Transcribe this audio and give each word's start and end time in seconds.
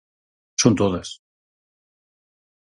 Son 0.61 0.73
todas. 0.79 1.09